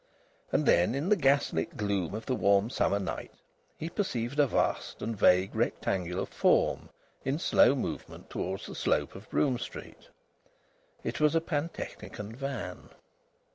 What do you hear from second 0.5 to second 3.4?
And then in the gas lit gloom of the warm summer night